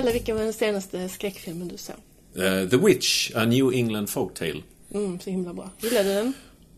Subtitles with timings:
[0.00, 1.96] Pelle, vilken var den senaste skräckfilmen du såg?
[2.36, 4.62] Uh, The Witch, A New England Folktale.
[4.94, 5.70] Mm, så himla bra.
[5.80, 6.32] Gillade du den?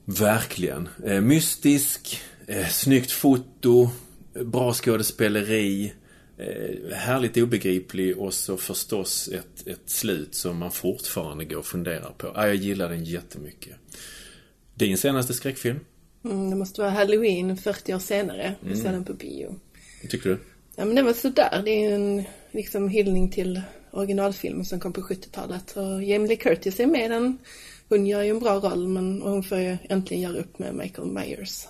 [0.04, 0.88] Verkligen.
[1.05, 3.91] Eh, mystisk, eh, snyggt foto,
[4.34, 5.93] bra skådespeleri,
[6.93, 12.32] härligt obegriplig och så förstås ett, ett slut som man fortfarande går och funderar på.
[12.34, 13.77] Ah, jag gillar den jättemycket.
[14.75, 15.80] Din senaste skräckfilm?
[16.25, 18.54] Mm, det måste vara Halloween 40 år senare.
[18.60, 19.57] Vi såg den på bio.
[20.10, 20.38] Tyckte du?
[20.82, 21.62] Ja, men det var sådär.
[21.64, 25.77] Det är ju en liksom hyllning till originalfilmen som kom på 70-talet.
[25.77, 27.38] Och Jamie Lee Curtis är med den.
[27.88, 31.09] Hon gör ju en bra roll, men hon får ju äntligen göra upp med Michael
[31.09, 31.66] Myers.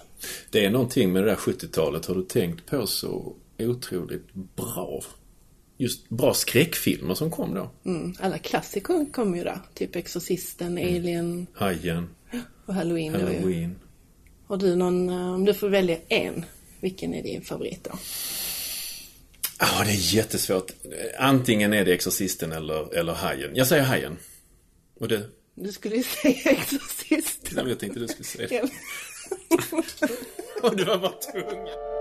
[0.51, 2.07] Det är någonting med det där 70-talet.
[2.07, 5.03] Har du tänkt på så otroligt bra?
[5.77, 7.71] Just bra skräckfilmer som kom då.
[7.85, 9.59] Mm, alla klassiker kom ju där.
[9.75, 12.09] Typ Exorcisten, Alien Hajen,
[12.67, 13.13] och Halloween.
[13.13, 13.19] då.
[13.19, 13.77] Halloween.
[14.47, 16.45] Har du någon, eh, om du får välja en,
[16.81, 17.99] vilken är din favorit då?
[19.59, 20.71] Ja, det är jättesvårt.
[21.19, 23.51] Antingen är det Exorcisten eller, eller Hajen.
[23.55, 24.19] Jag säger Hajen.
[25.01, 25.23] Och det...
[25.55, 27.53] Du skulle ju säga Exorcisten.
[27.57, 28.71] Nej, jag tänkte du skulle säga det.
[30.63, 31.92] Och du var bara tvungen.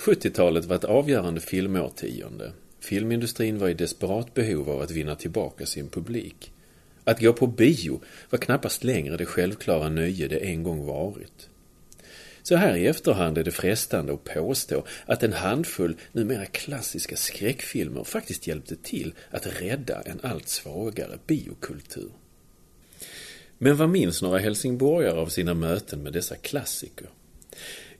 [0.00, 2.52] 70-talet var ett avgörande filmårtionde.
[2.80, 6.52] Filmindustrin var i desperat behov av att vinna tillbaka sin publik.
[7.04, 11.48] Att gå på bio var knappast längre det självklara nöje det en gång varit.
[12.42, 18.04] Så här i efterhand är det frestande att påstå att en handfull numera klassiska skräckfilmer
[18.04, 22.10] faktiskt hjälpte till att rädda en allt svagare biokultur.
[23.58, 27.08] Men vad minns några helsingborgare av sina möten med dessa klassiker?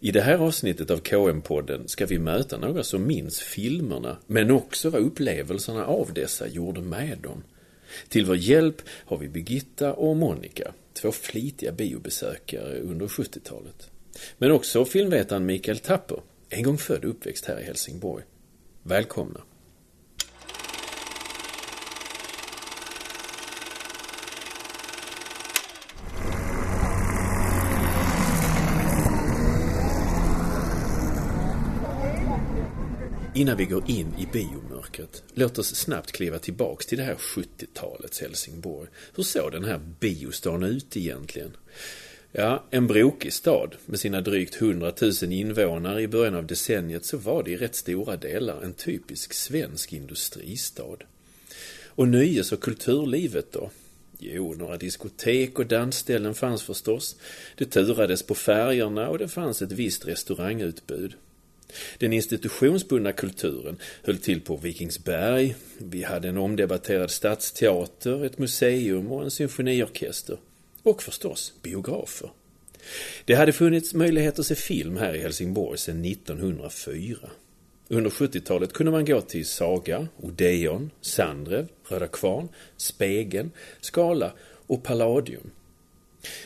[0.03, 4.91] I det här avsnittet av KM-podden ska vi möta några som minns filmerna, men också
[4.91, 7.43] vad upplevelserna av dessa gjorde med dem.
[8.09, 13.91] Till vår hjälp har vi Birgitta och Monica, två flitiga biobesökare under 70-talet.
[14.39, 18.25] Men också filmvetaren Mikael Tapper, en gång född och uppväxt här i Helsingborg.
[18.83, 19.41] Välkomna!
[33.41, 38.21] Innan vi går in i biomörkret, låt oss snabbt kliva tillbaks till det här 70-talets
[38.21, 38.89] Helsingborg.
[39.15, 41.57] Hur såg den här biostan ut egentligen?
[42.33, 44.93] Ja, en brokig stad med sina drygt 100
[45.23, 49.33] 000 invånare i början av decenniet så var det i rätt stora delar en typisk
[49.33, 50.97] svensk industristad.
[51.87, 53.71] Och nöjes och kulturlivet då?
[54.19, 57.17] Jo, några diskotek och dansställen fanns förstås.
[57.57, 61.15] Det turades på färgerna och det fanns ett visst restaurangutbud.
[61.99, 65.55] Den institutionsbundna kulturen höll till på Vikingsberg.
[65.79, 70.39] Vi hade en omdebatterad stadsteater, ett museum och en symfoniorkester.
[70.83, 72.31] Och förstås biografer.
[73.25, 77.19] Det hade funnits möjlighet att se film här i Helsingborg sedan 1904.
[77.89, 83.51] Under 70-talet kunde man gå till Saga, Odeon, Sandrev, Röda Kvarn, Spegeln,
[83.81, 84.33] Skala
[84.67, 85.51] och Palladium.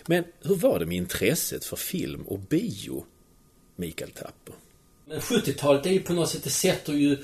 [0.07, 3.05] Men hur var det med intresset för film och bio,
[3.77, 4.55] Mikael Tapper?
[5.07, 7.19] Men 70-talet är ju på något sätt, det sätter ju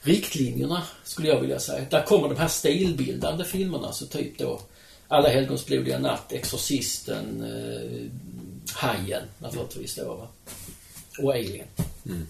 [0.00, 1.86] riktlinjerna, skulle jag vilja säga.
[1.90, 4.60] Där kommer de här stilbildande filmerna, så typ då
[5.08, 8.10] Alla helgons blodiga natt, Exorcisten, eh,
[8.74, 10.28] Hajen naturligtvis då va.
[11.18, 11.66] Och Alien.
[12.06, 12.26] Mm.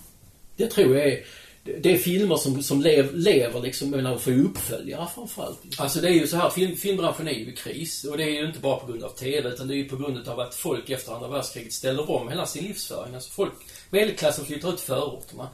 [0.57, 1.25] Det tror jag är
[1.65, 5.59] det är filmer som, som lev, lever liksom, men de får uppföljare framförallt.
[5.79, 8.05] Alltså det är ju så här, film, filmbranschen är ju i kris.
[8.05, 9.97] Och det är ju inte bara på grund av TV, utan det är ju på
[9.97, 13.15] grund av att folk efter andra världskriget ställer om hela sin livsföring.
[13.15, 13.53] Alltså folk,
[13.95, 15.49] medelklassen flyttar ut förorterna.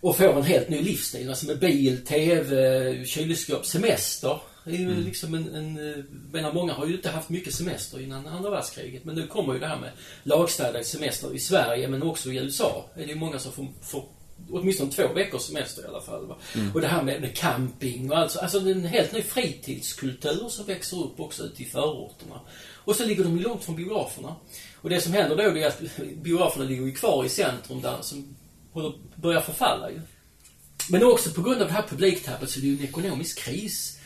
[0.00, 1.28] Och får en helt ny livsstil.
[1.28, 4.40] Alltså med bil, TV, kylskåp, semester.
[4.64, 5.04] Det är ju Mm.
[5.04, 5.90] liksom en, en...
[5.98, 9.04] eh, menar, många har ju inte haft mycket semester innan andra världskriget.
[9.04, 9.90] Men nu kommer ju det här med
[10.22, 12.84] lagstadgad semester i Sverige, men också i USA.
[12.94, 14.04] Är det ju många som får, får
[14.50, 16.26] åtminstone två veckors semester i alla fall.
[16.26, 16.36] Va?
[16.74, 20.66] Och det här med, med camping och alltså, alltså är en helt ny fritidskultur som
[20.66, 22.40] växer upp också ute i förorterna.
[22.84, 24.36] Och så ligger de långt från biograferna.
[24.82, 25.80] Och det som händer då är att
[26.22, 28.36] biograferna ligger ju kvar i centrum där som
[29.16, 30.00] börjar förfalla ju.
[30.88, 33.98] Men också på grund av det här publiktappet så är det ju en ekonomisk kris.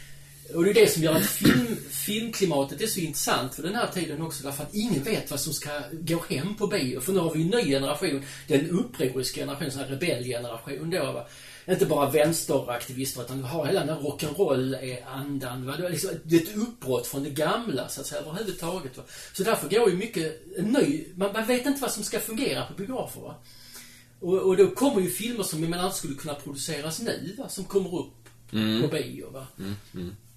[0.54, 3.86] Och det är det som gör att film, filmklimatet är så intressant för den här
[3.86, 7.00] tiden också därför att ingen vet vad som ska gå hem på bio.
[7.00, 11.26] För nu har vi en ny generation, den upproriska generationen, sån här rebellgeneration då va
[11.72, 15.66] inte bara vänsteraktivister utan du har hela den här rock'n'roll-andan.
[15.66, 18.96] Det är liksom det är ett uppbrott från det gamla så att säga överhuvudtaget.
[18.96, 19.02] Va?
[19.32, 21.04] Så därför går ju mycket en ny...
[21.14, 23.20] Man, man vet inte vad som ska fungera på biografer.
[23.20, 23.34] Va?
[24.20, 27.48] Och, och då kommer ju filmer som menar inte skulle kunna produceras nu va?
[27.48, 28.12] Som kommer upp
[28.82, 29.30] på bio.
[29.30, 29.46] Va?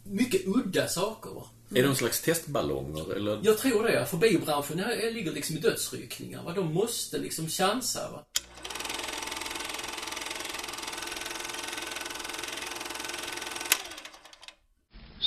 [0.04, 1.30] Mycket udda saker.
[1.30, 1.44] Va?
[1.70, 3.40] Är det någon slags testballonger eller?
[3.44, 4.06] Jag tror det.
[4.06, 4.84] För biobranschen
[5.14, 6.44] ligger liksom i dödsryckningar.
[6.44, 6.54] Va?
[6.54, 8.12] De måste liksom chansa.
[8.12, 8.26] Va?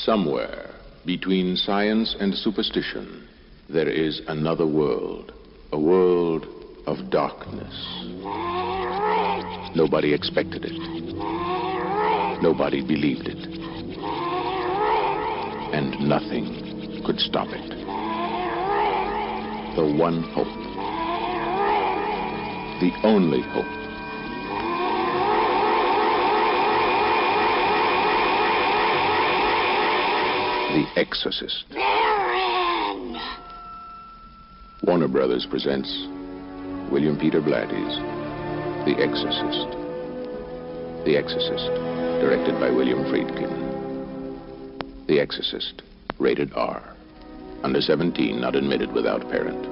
[0.04, 0.68] Somewhere
[1.06, 3.28] between science and superstition,
[3.68, 5.32] there is another world.
[5.70, 6.44] A world
[6.88, 7.72] of darkness.
[9.76, 10.72] Nobody expected it.
[12.42, 13.46] Nobody believed it.
[15.72, 17.68] And nothing could stop it.
[19.76, 20.48] The one hope.
[22.80, 23.81] The only hope.
[30.72, 31.66] The Exorcist.
[34.82, 35.90] Warner Brothers presents
[36.90, 37.98] William Peter Blatty's
[38.86, 39.76] The Exorcist.
[41.04, 41.66] The Exorcist,
[42.22, 43.52] directed by William Friedkin.
[45.08, 45.82] The Exorcist,
[46.18, 46.96] rated R.
[47.62, 49.71] Under 17, not admitted without parent.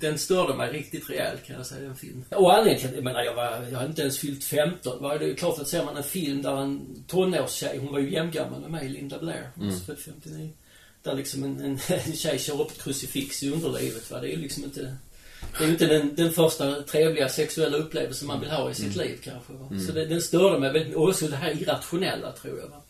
[0.00, 2.24] Den störde mig riktigt rejält kan jag säga, den filmen.
[2.30, 5.02] Och anledningen till att, jag menar, jag, var, jag hade inte ens fyllt 15.
[5.02, 5.18] Va?
[5.18, 8.60] Det är klart att ser man en film där en tonårstjej, hon var ju jämngammal
[8.60, 10.50] med mig, Linda Blair, hon är född 59.
[11.02, 14.10] Där liksom en, en, en tjej kör upp ett krucifix i underlivet.
[14.10, 14.20] Va?
[14.20, 14.96] Det är ju liksom inte...
[15.58, 18.96] Det är ju inte den, den första trevliga sexuella upplevelsen man vill ha i sitt
[18.96, 19.52] liv kanske.
[19.52, 19.68] Va?
[19.86, 22.68] Så det, den störde mig väldigt Och också det här irrationella tror jag.
[22.68, 22.82] Va?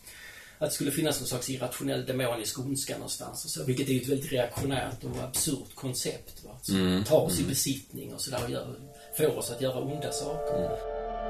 [0.61, 3.63] Att det skulle finnas någon slags irrationell demonisk ondska någonstans och så.
[3.63, 6.43] Vilket är ju ett väldigt reaktionärt och absurt koncept.
[6.43, 6.51] Va?
[6.61, 8.75] Som tar oss i besittning och sådär och gör,
[9.17, 10.69] får oss att göra onda saker.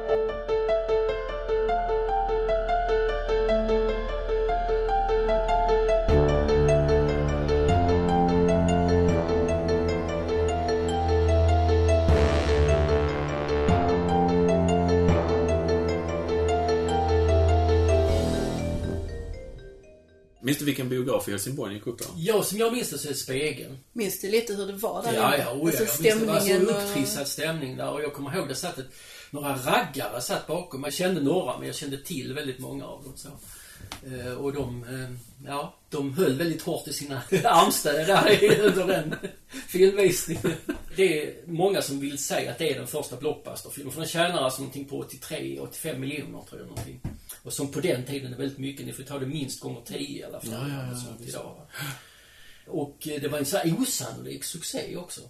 [0.10, 0.59] Minns
[20.80, 22.06] vilken biograf i Helsingborg ni gick upp på?
[22.18, 23.78] Ja, som jag minns det så är det Spegeln.
[23.94, 25.80] Minns du lite hur det var där Ja, ja, oh, ja.
[25.80, 26.84] Alltså Jag minns det var så stämningen och...
[26.84, 28.86] upptrissad stämning där och jag kommer ihåg det satt ett,
[29.32, 30.84] några raggare satt bakom.
[30.84, 33.14] Jag kände några men jag kände till väldigt många av dem.
[33.18, 33.28] Så.
[34.08, 35.10] Eh, och de, eh,
[35.48, 39.16] ja, de höll väldigt hårt i sina armstöd där i- under den
[39.68, 40.52] filmvisningen.
[40.96, 43.94] Det är många som vill säga att det är den första blockbusterfilmen.
[43.94, 47.02] För den tjänar alltså någonting på 83-85 miljoner tror jag någonting.
[47.44, 48.86] Och som på den tiden är väldigt mycket.
[48.86, 50.52] Ni får ta det minst gånger 10 i alla fall.
[50.52, 51.56] Ja, ja, ja, och sånt idag?
[52.68, 55.22] Och eh, det var en så här osannolik succé också.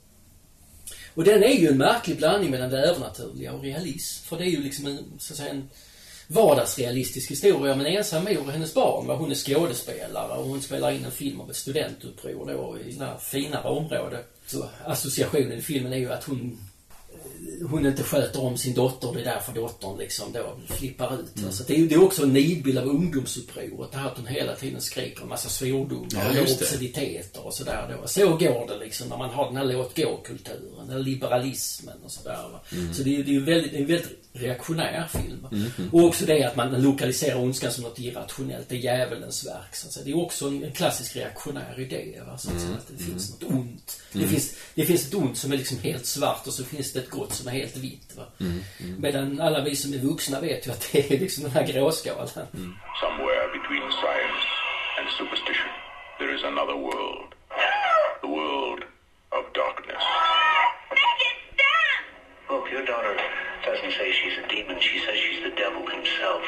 [1.14, 4.26] Och den är ju en märklig blandning mellan det övernaturliga och realism.
[4.26, 5.70] För det är ju liksom en, så att säga, en
[6.28, 9.08] vardagsrealistisk historia om en ensam mor och hennes barn.
[9.08, 9.16] Va?
[9.16, 13.06] Hon är skådespelare och hon spelar in en film om ett studentuppror då i det
[13.06, 14.26] här finare området.
[14.46, 16.69] Så associationen i filmen är ju att hon
[17.70, 19.14] hon inte sköter om sin dotter.
[19.14, 21.36] Det är därför dottern liksom då flippar ut.
[21.38, 21.48] Mm.
[21.48, 23.92] Alltså det, är, det är också en nidbild av ungdomsupproret.
[23.92, 27.98] Det här att hon hela tiden skriker en massa svordomar Ja, och obsceniteter och sådär
[28.02, 28.08] då.
[28.08, 30.88] Så går det liksom när man har den här låt gå-kulturen.
[30.88, 32.60] Den liberalismen och sådär.
[32.72, 32.94] Mm.
[32.94, 35.42] Så det är det är väldigt, är en väldigt reaktionär film.
[35.42, 35.50] Va?
[35.92, 38.70] Och också det att man lokaliserar ondskan som något irrationellt.
[38.70, 39.76] Det är djävulens verk.
[39.76, 40.06] Så att säga.
[40.06, 42.22] Det är också en, en klassisk reaktionär idé.
[42.28, 42.38] Va?
[42.38, 44.02] Så att, säga, att det finns något ont.
[44.12, 47.00] Det, finns, det finns ett ont som är liksom helt svart och så finns det
[47.00, 48.16] ett gott som är helt vitt.
[48.18, 48.26] Va?
[48.98, 52.28] Medan alla vi som är vuxna vet ju att det är liksom den här gråskalan.
[52.28, 54.46] Somewhere between science
[54.98, 55.72] and superstition,
[56.20, 57.30] there is another world.
[58.22, 58.82] The world
[59.38, 60.04] of darkness.
[62.50, 63.16] Look, your daughter
[63.70, 64.78] doesn't say she's a demon.
[64.88, 66.44] She says she's the devil himself.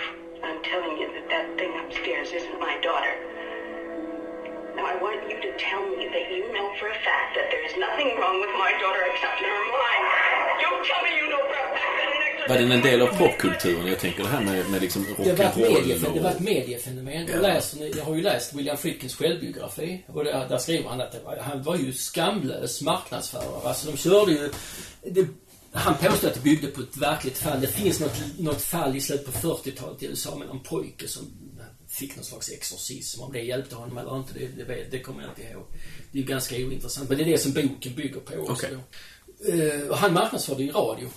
[0.47, 3.13] I'm telling you that that thing upstairs isn't my daughter.
[4.75, 7.63] Now, I want you to tell me that you know for a fact that there
[7.67, 10.03] is nothing wrong with my daughter except her mind.
[10.65, 12.49] Don't tell me you know for a fact that.
[12.49, 13.87] Var den en del av popkulturen?
[13.87, 17.27] Jag tänker det här med, med liksom rock'n'roll det var ett mediefenomen.
[17.27, 17.33] Ja.
[17.33, 20.03] Jag, läser, jag har ju läst William Friedkins självbiografi.
[20.07, 23.67] Och där, där skriver han att det var, han var ju skamlös marknadsförare.
[23.67, 24.51] Alltså de körde ju...
[25.01, 25.27] Det,
[25.73, 27.61] han påstår att det byggde på ett verkligt fall.
[27.61, 31.23] Det finns något, något fall i slutet på 40-talet i USA med någon pojke som
[31.91, 33.21] fick någon slags exorcism.
[33.21, 35.65] Om det hjälpte honom eller inte, det, det, vet- det kommer jag inte ihåg.
[36.11, 37.09] Det är ju ganska ointressant.
[37.09, 38.67] Men det är det som boken bygger på också.
[38.71, 39.51] Då.
[39.53, 41.09] Eh, han marknadsförde i radio.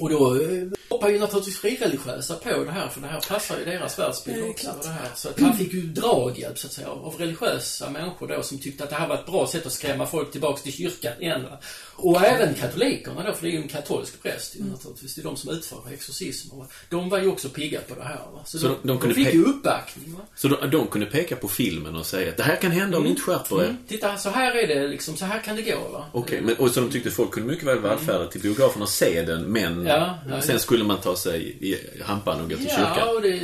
[0.00, 3.64] Och då eh, hoppar ju naturligtvis frireligiösa på det här för det här passar ju
[3.64, 4.74] deras världsbild också.
[4.82, 5.10] Det här.
[5.14, 8.84] Så att han fick ju draghjälp så att säga av religiösa människor då som tyckte
[8.84, 11.42] att det här var ett bra sätt att skrämma folk tillbaks till kyrkan igen.
[11.42, 11.58] va.
[11.96, 14.68] Och även katolikerna då, för det är ju en katolsk präst Mm.
[14.68, 15.14] naturligtvis.
[15.14, 16.56] Det är de som utför exorcismer.
[16.58, 16.66] va.
[16.88, 18.14] De var ju också pigga på det här.
[18.34, 18.42] Va?
[18.46, 20.14] Så, Så de, de- de fick ju uppbackning.
[20.14, 20.20] Va?
[20.36, 23.04] Så de, de kunde peka på filmen och säga att det här kan hända om
[23.04, 23.64] ni inte skärper er.
[23.64, 23.76] Mm.
[23.88, 25.16] Titta, så här är det liksom.
[25.16, 26.04] Så här kan det gå.
[26.12, 29.22] Okej, men och så de tyckte folk kunde mycket väl vallfärda till biografen och se
[29.22, 32.76] den, men Ja, ja, sen skulle man ta sig i hampan och gå till Ja,
[32.76, 33.16] kyrkan.
[33.16, 33.40] och det,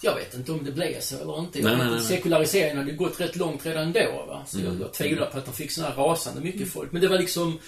[0.00, 1.62] jag vet inte om det blev så eller inte.
[1.62, 2.00] Nej, nej, nej.
[2.00, 4.24] Sekulariseringen hade gått rätt långt redan då.
[4.28, 4.44] Va?
[4.48, 4.72] Så Mm.
[4.72, 6.92] jag, jag tvivlar på att de fick här rasande mycket folk.
[6.92, 7.58] Men det var liksom...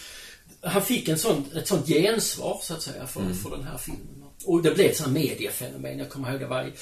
[0.64, 3.34] Han fick en sån, ett sånt gensvar, så att säga, för, Mm.
[3.34, 4.24] för den här filmen.
[4.44, 5.98] Och det blev ett sånt mediefenomen.
[5.98, 6.72] Jag kommer ihåg det var i,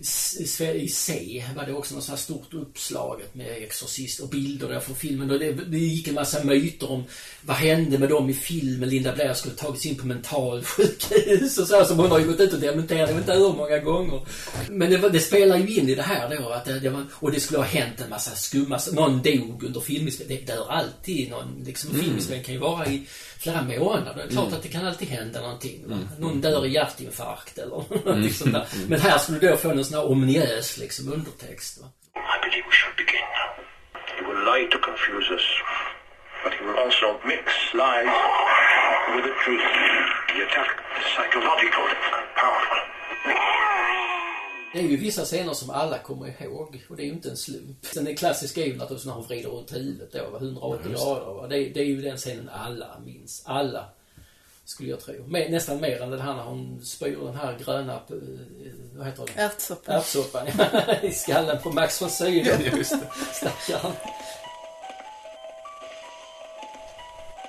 [0.00, 4.80] i, C var det också något sånt här stort uppslaget med Exorcist och bilder där
[4.80, 5.30] från filmen.
[5.30, 7.04] Och det, det gick en massa myter om
[7.42, 8.88] vad hände med dem i filmen.
[8.88, 12.40] Linda Blair skulle tagits in på mentalsjukhus och så här, som hon har ju gått
[12.40, 14.20] ut och dementerat, jag vet inte hur många gånger.
[14.70, 17.32] Men det, det spelar ju in i det här då att det, det var, och
[17.32, 20.44] det skulle ha hänt en massa skumma, någon dog under filminspelningen.
[20.46, 22.04] Det dör alltid någon, liksom Mm.
[22.04, 23.06] filminspelning kan ju vara i
[23.46, 24.14] flera månader.
[24.14, 25.84] Det är klart att det kan alltid hända någonting.
[25.84, 26.08] Mm.
[26.18, 28.66] Någon dör i hjärtinfarkt eller någonting sånt där.
[28.88, 31.78] Men här skulle du då få en sån här ominös liksom undertext.
[31.80, 31.86] Va?
[32.16, 33.28] I believe we should begin.
[34.16, 35.46] He will lie to confuse us,
[36.44, 37.46] but he will also mix
[37.84, 38.12] lies
[39.14, 39.66] with the truth.
[40.32, 41.84] The attack is psychological
[42.16, 42.80] and powerful.
[44.76, 47.36] Det är ju vissa scener som alla kommer ihåg och det är ju inte en
[47.36, 47.86] slump.
[47.86, 51.34] Sen den klassiska är ju naturligtvis när hon vrider runt huvudet då, va, 180 grader.
[51.34, 51.46] Va?
[51.46, 53.42] Det, det är ju den scenen alla minns.
[53.46, 53.88] Alla.
[54.64, 55.26] Skulle jag tro.
[55.26, 58.00] Mer, nästan mer än den här när hon spyr den här gröna, eh,
[58.96, 59.42] vad heter det?
[59.42, 59.92] Ärtsoppa.
[59.92, 60.46] Ärtsoppan
[61.02, 62.82] i skallen på Max von Sydow.
[63.32, 63.92] Stackaren.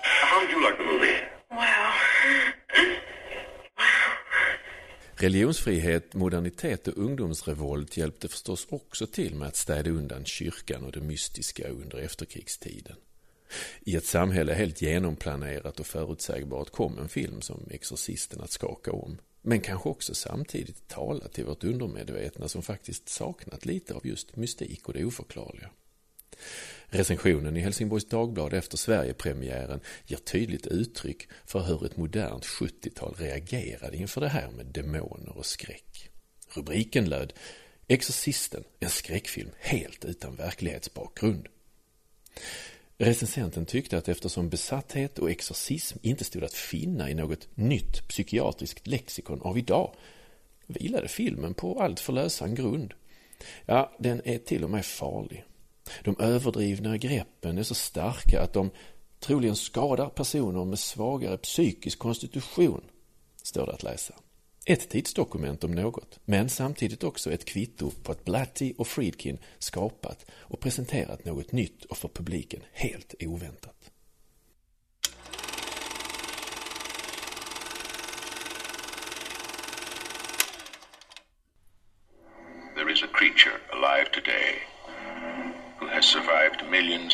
[0.03, 2.06] How did you like the movie?
[5.19, 11.01] Religionsfrihet, modernitet och ungdomsrevolt hjälpte förstås också till med att städa undan kyrkan och det
[11.01, 12.95] mystiska under efterkrigstiden.
[13.79, 19.17] I ett samhälle helt genomplanerat och förutsägbart kom en film som Exorcisten att skaka om.
[19.41, 24.87] Men kanske också samtidigt tala till vårt undermedvetna som faktiskt saknat lite av just mystik
[24.87, 25.69] och det oförklarliga.
[26.89, 33.97] Recensionen i Helsingborgs Dagblad efter Sverigepremiären ger tydligt uttryck för hur ett modernt 70-tal reagerade
[33.97, 36.09] inför det här med demoner och skräck.
[36.53, 37.33] Rubriken löd
[37.87, 41.47] Exorcisten, en skräckfilm helt utan verklighetsbakgrund.
[42.97, 48.87] Recensenten tyckte att eftersom besatthet och exorcism inte stod att finna i något nytt psykiatriskt
[48.87, 49.95] lexikon av idag
[50.67, 52.93] vilade filmen på allt för lösan grund.
[53.65, 55.45] Ja, den är till och med farlig.
[56.03, 58.69] De överdrivna greppen är så starka att de
[59.19, 62.81] troligen skadar personer med svagare psykisk konstitution,
[63.43, 64.13] står det att läsa.
[64.65, 70.25] Ett tidsdokument om något, men samtidigt också ett kvitto på att Blatty och Friedkin skapat
[70.31, 73.76] och presenterat något nytt och för publiken helt oväntat.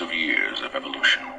[0.02, 1.33] Of years of evolution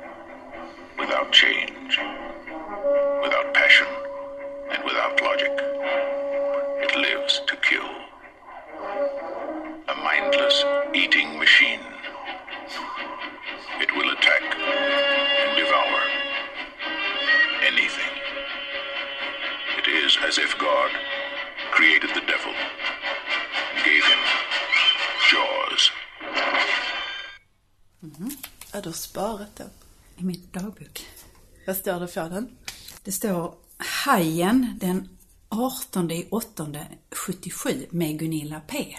[31.67, 32.57] Vad står det för den?
[33.03, 35.09] Det står Hajen den
[35.49, 36.67] 18 i 8
[37.11, 38.97] 77 med Gunilla P.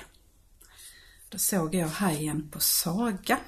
[1.29, 3.39] Då såg jag Hajen på Saga.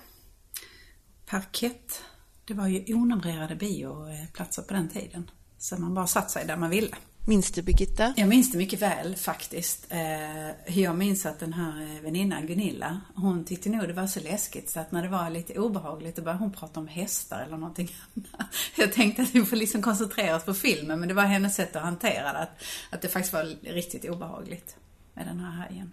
[1.25, 2.03] Parkett.
[2.45, 5.31] Det var ju onumrerade bioplatser på den tiden.
[5.57, 6.95] Så man bara satt sig där man ville.
[7.29, 8.13] Minns du Birgitta?
[8.17, 9.85] Jag minns det mycket väl faktiskt.
[9.89, 14.19] Eh, Jag minns att den här eh, väninnan Gunilla, hon tyckte nog det var så
[14.19, 17.57] läskigt så att när det var lite obehagligt då började hon prata om hästar eller
[17.57, 18.47] någonting annat.
[18.75, 21.75] Jag tänkte att vi får liksom koncentrera oss på filmen men det var hennes sätt
[21.75, 22.39] att hantera det.
[22.39, 24.75] Att, att det faktiskt var riktigt obehagligt
[25.13, 25.91] med den här hajen.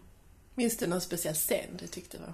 [0.54, 2.32] Minns du någon speciell scen du tyckte var?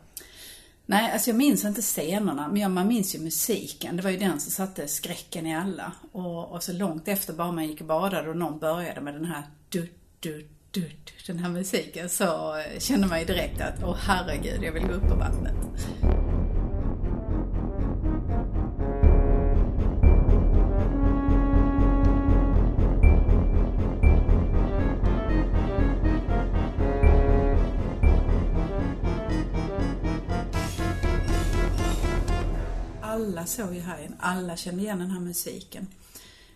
[0.90, 3.96] Nej, alltså jag minns inte scenerna, men man minns ju musiken.
[3.96, 5.92] Det var ju den som satte skräcken i alla.
[6.12, 9.24] Och, och så långt efter bara man gick och badade och någon började med den
[9.24, 9.88] här du,
[10.20, 10.90] du, du,
[11.26, 14.92] den här musiken så eh, kände man ju direkt att åh herregud, jag vill gå
[14.92, 15.54] upp på vattnet.
[33.20, 34.14] Alla såg ju Hajen.
[34.18, 35.86] Alla kände igen den här musiken.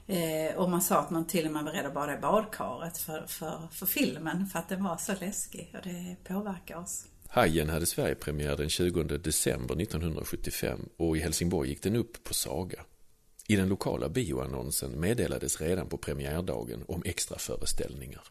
[0.06, 2.98] Eh, och man sa att man till och med var rädd att bada i badkaret
[2.98, 7.06] för, för, för filmen, för att den var så läskig och det påverkar oss.
[7.28, 12.80] Hajen hade Sverigepremiär den 20 december 1975 och i Helsingborg gick den upp på Saga.
[13.48, 18.22] I den lokala bioannonsen meddelades redan på premiärdagen om extra föreställningar.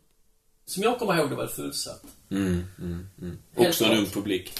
[0.65, 2.03] Som jag kommer ihåg det var det fullsatt.
[2.31, 3.37] Mm, mm, mm.
[3.55, 4.53] Också en ung publik.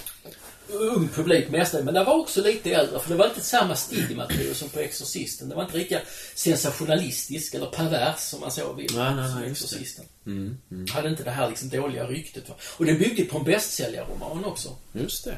[0.70, 4.28] ung publik mestadels, men det var också lite äldre för det var inte samma stigma
[4.54, 5.50] som på Exorcisten.
[5.50, 6.02] Det var inte lika
[6.36, 8.96] sensationalistisk eller pervers som man så vill.
[8.96, 9.52] Nej, nej, som nej.
[9.52, 10.06] Exorcisten.
[10.26, 10.88] Mm, mm.
[10.88, 12.50] Hade inte det här liksom dåliga ryktet.
[12.50, 12.56] Va?
[12.78, 14.76] Och det byggde på en bästsäljarroman också.
[14.94, 15.38] Just det.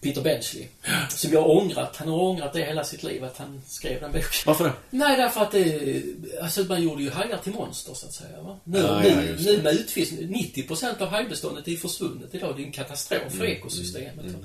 [0.00, 0.66] Peter Benchley.
[1.10, 1.96] Som jag har ångrat.
[1.96, 4.28] Han har ångrat det hela sitt liv att han skrev den boken.
[4.46, 4.72] Varför det?
[4.90, 6.02] Nej, därför att det...
[6.42, 8.40] Alltså man gjorde ju hajar till monster så att säga.
[8.42, 8.58] Va?
[8.64, 10.34] Nu, Ja, ja, nu, nu med utfiskning.
[10.54, 12.56] 90% av hajbeståndet är försvunnet idag.
[12.56, 14.26] Det är en katastrof Mm, för ekosystemet.
[14.26, 14.38] va?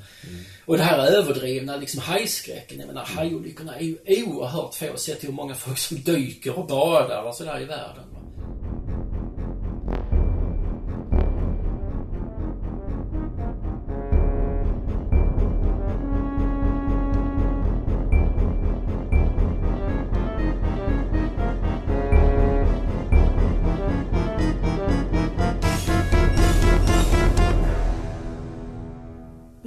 [0.66, 2.80] Och det här överdrivna liksom hajskräcken.
[2.80, 6.68] Jag menar hajolyckorna är ju oerhört få sett till hur många folk som dyker och
[6.68, 8.04] badar och sådär i världen.
[8.14, 8.20] Va?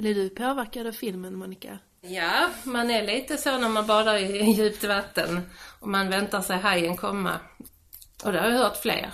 [0.09, 1.79] Blir du påverkad av filmen, Monica?
[2.01, 5.41] Ja, man är lite så när man badar i djupt vatten
[5.79, 7.39] och man väntar sig hajen komma.
[8.23, 9.13] Och det har jag hört fler.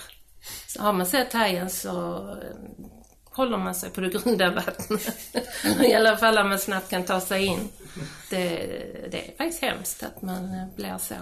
[0.66, 2.86] Så har man sett hajen så eh,
[3.24, 5.36] håller man sig på det grunda vattnet.
[5.80, 7.68] I alla fall om man snabbt kan ta sig in.
[8.30, 8.46] Det,
[9.10, 11.14] det är faktiskt hemskt att man eh, blir så.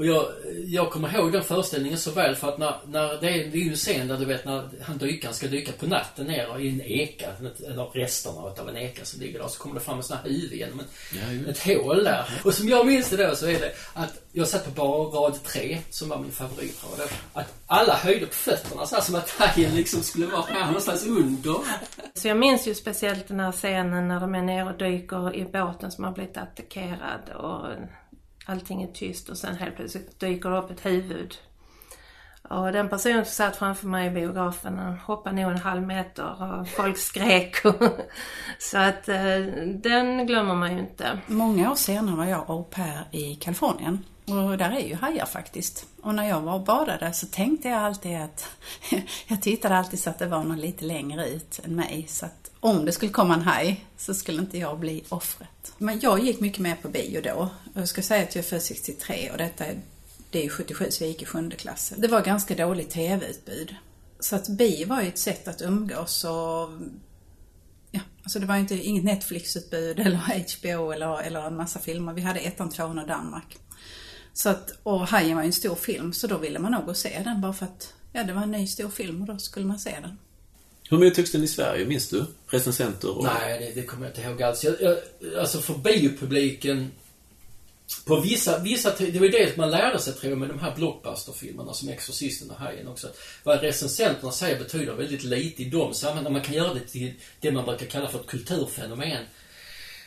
[0.00, 0.26] Och jag,
[0.66, 3.62] jag kommer ihåg den föreställningen så väl för att när, när det, är, det är
[3.62, 6.68] ju en scen där du vet när han dykaren ska dyka på natten ner i
[6.68, 7.26] en eka,
[7.66, 10.24] eller resterna av en eka som ligger där, så kommer det fram en sån här
[10.24, 12.40] huvud genom ett, ett hål där.
[12.44, 15.42] Och som jag minns det då så är det att jag satt på bara rad
[15.44, 17.04] tre, som var min favoritrad då,
[17.40, 21.06] att alla höjde på fötterna så här som att hajen liksom skulle vara här någonstans
[21.06, 21.56] under.
[22.14, 25.44] Så jag minns ju speciellt den här scenen när de är nere och dyker i
[25.44, 27.66] båten som har blivit attackerad och
[28.50, 31.34] allting är tyst och sen helt plötsligt dyker det upp ett huvud.
[32.42, 36.58] Och den personen som satt framför mig i biografen han hoppade nog en halv meter
[36.60, 37.56] och folk skrek.
[38.58, 41.18] så att eh, den glömmer man ju inte.
[41.26, 44.04] Många år senare var jag au pair i Kalifornien.
[44.26, 45.86] Och där är ju hajar faktiskt.
[46.02, 48.48] Och när jag var och badade så tänkte jag alltid att
[49.26, 52.06] jag tittade alltid så att det var någon lite längre ut än mig.
[52.08, 55.72] Så att om det skulle komma en haj så skulle inte jag bli offret.
[55.78, 57.48] Men jag gick mycket mer på bio då.
[57.74, 59.80] Jag ska säga att jag är född 63 och detta är,
[60.30, 61.92] det är 77 så jag gick i sjunde klass.
[61.96, 63.74] Det var ganska dåligt TV-utbud.
[64.20, 66.70] Så att bio var ju ett sätt att umgås och
[67.90, 70.16] Ja, alltså det var ju inte, inget Netflix-utbud eller
[70.58, 72.12] HBO eller, eller en massa filmer.
[72.12, 73.58] Vi hade ettan, tvåan och Danmark.
[74.32, 76.90] Så att, och Hajen var ju en stor film så då ville man nog gå
[76.90, 79.38] och se den bara för att ja, det var en ny stor film och då
[79.38, 80.18] skulle man se den.
[80.90, 82.24] Hur mottogs den i Sverige, minns du?
[82.46, 83.24] Recensenter och...
[83.24, 84.64] Nej, det, det kommer jag inte ihåg alls.
[84.64, 84.96] Jag, jag,
[85.38, 86.90] alltså för biopubliken
[88.06, 90.74] på vissa, vissa, det var ju det man lärde sig tror jag med de här
[90.76, 93.06] blockbusterfilmerna som Exorcisten och Hajen också.
[93.06, 96.32] Att vad recensenterna säger betyder väldigt lite i de sammanhangen.
[96.32, 99.24] Man kan göra det till det man brukar kalla för ett kulturfenomen.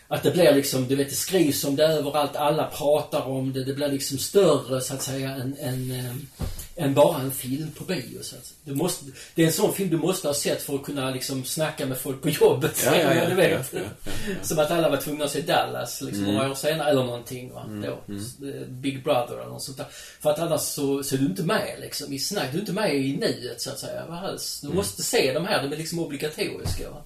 [0.08, 3.64] Att det blir liksom, du vet det skrivs om det överallt, alla pratar om det.
[3.64, 6.28] Det blir liksom större så att säga än, än, ehm,
[6.76, 8.24] än, bara en film på bio.
[8.24, 9.06] Så att, du måste,
[9.36, 11.98] det är en sån film du måste ha sett för att kunna liksom snacka med
[11.98, 12.84] folk på jobbet.
[12.86, 13.74] Ja, ja, ja, du vet.
[13.74, 14.34] ja, ja.
[14.42, 16.36] Som att alla var tvungna att se Dallas liksom Mm.
[16.36, 17.66] några år senare eller någonting va.
[17.68, 18.14] Då.
[18.48, 19.88] Eh, Big Brother eller något sånt där.
[20.22, 22.48] För att annars så, så är du inte med liksom i snack.
[22.52, 24.06] Du är inte med i nuet så att säga.
[24.06, 24.38] Va?
[24.62, 26.90] Du måste se de här, de är liksom obligatoriska.
[26.90, 27.02] Va?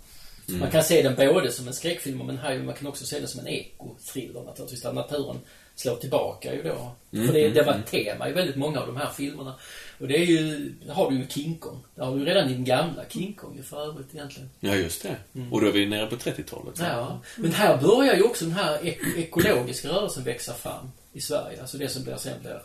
[0.46, 3.06] Man kan se den både som en skräckfilm om en haj, men man kan också
[3.06, 4.82] se den som en ekothriller naturligtvis.
[4.82, 5.40] Där naturen
[5.80, 6.92] slår tillbaka ju då.
[7.12, 9.54] För det, det var ett tema i väldigt många av de här filmerna.
[10.00, 11.80] Och det är ju, det har du ju King Kong.
[11.96, 14.50] Det har du ju redan i den gamla King Kong ju för övrigt egentligen.
[14.60, 15.16] Ja, just det.
[15.52, 16.74] Och då är vi nere på 30-talet.
[16.80, 21.62] Ja, men här börjar ju också den här ek- ekologiska rörelsen växa fram i Sverige.
[21.62, 22.62] Alltså det som blir sen blir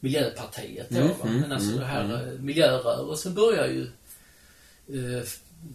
[0.00, 1.14] Miljöpartiet då, va?
[1.24, 3.82] Men alltså det här eh, miljörörelsen börjar ju
[4.88, 5.22] eh,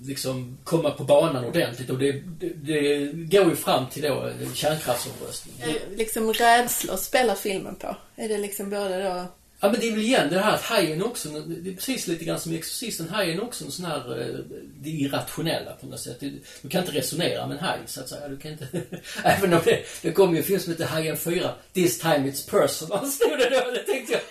[0.04, 4.54] liksom komma på banan ordentligt och det, det, det går ju fram till då eh,
[4.54, 5.70] kärnkraftsomröstningen.
[5.70, 7.96] Eh, Liksom rädslor spelar filmen på.
[8.16, 9.26] Är det liksom både då...
[9.60, 12.26] Ja men det är väl igen det här att hajen också, det är precis lite
[12.26, 14.36] grann som i Exorcisten, hajen också en sån här, eh,
[14.82, 16.20] det irrationella på något sätt.
[16.20, 18.28] Du, du kan inte resonera med en haj så att säga.
[18.28, 18.68] Du kan inte,
[19.24, 22.50] även om det, det kom ju en film som heter Hajen 4, This time it's
[22.50, 23.72] personal, stod det då.
[23.72, 24.22] Det tänkte jag.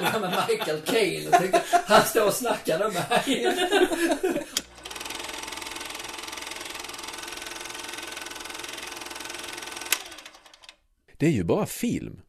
[0.00, 3.56] Det var med Michael Caine och tänkte, han står och snackar med mig.
[11.16, 12.20] Det är ju bara film.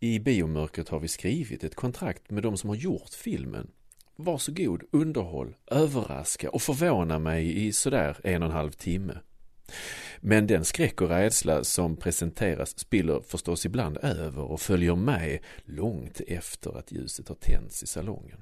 [0.00, 3.70] I biomörkret har vi skrivit ett kontrakt med de som har gjort filmen.
[4.16, 9.18] Varsågod, underhåll, överraska och förvåna mig i sådär en och en halv timme.
[10.20, 16.20] Men den skräck och rädsla som presenteras spiller förstås ibland över och följer med långt
[16.26, 18.38] efter att ljuset har tänts i salongen.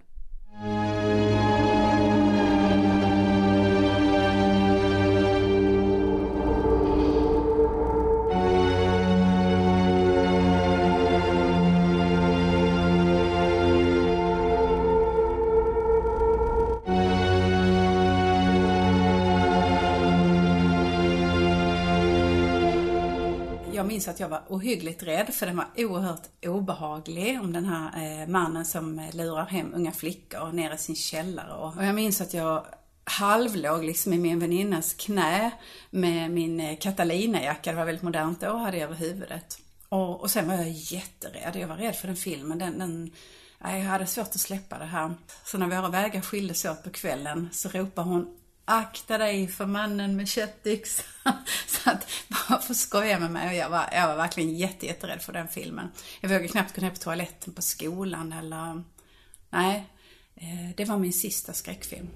[24.27, 28.99] Jag var ohyggligt rädd för den var oerhört obehaglig om den här eh, mannen som
[28.99, 31.53] eh, lurar hem unga flickor ner i sin källare.
[31.53, 32.67] Och jag minns att jag
[33.05, 35.51] halvlåg liksom i min väninnas knä
[35.91, 39.59] med min eh, Catalina-jacka, det var väldigt modernt då, hade jag över huvudet.
[39.89, 42.59] Och, och sen var jag jätterädd, jag var rädd för den filmen.
[42.59, 43.11] Den, den,
[43.61, 45.15] jag hade svårt att släppa det här.
[45.45, 48.37] Så när våra vägar skildes åt på kvällen så ropade hon
[48.69, 51.05] Akta dig för mannen med köttyxan.
[51.67, 53.49] Så att, bara för att skoja med mig.
[53.49, 55.89] Och jag var, jag var verkligen jätte, jätterädd för den filmen.
[56.21, 58.83] Jag vågade knappt gå ner på toaletten på skolan eller...
[59.51, 59.87] Nej,
[60.35, 62.09] eh, det var min sista skräckfilm.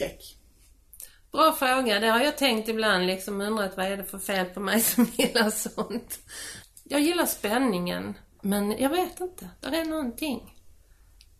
[0.00, 0.36] Skräck?
[1.32, 2.00] Bra fråga.
[2.00, 3.06] Det har jag tänkt ibland.
[3.06, 6.18] Liksom undrat vad är det för fel på mig som gillar sånt.
[6.84, 8.14] Jag gillar spänningen.
[8.42, 9.48] Men jag vet inte.
[9.60, 10.54] Det är någonting.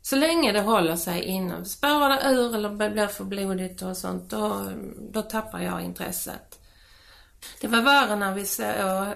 [0.02, 1.64] Så länge det håller sig inom.
[1.64, 4.72] Spårar det ur eller blir för blodigt och sånt, då,
[5.12, 6.58] då tappar jag intresset.
[7.60, 8.64] Det var värre när vi såg,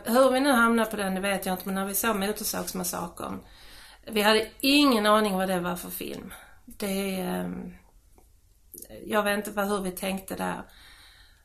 [0.05, 3.41] hur vi nu hamnade på den det vet jag inte, men när vi såg Motorsågsmassakern.
[4.07, 6.33] Vi hade ingen aning vad det var för film.
[6.65, 7.21] Det...
[7.21, 7.73] Ehm,
[9.07, 10.63] jag vet inte vad, hur vi tänkte där.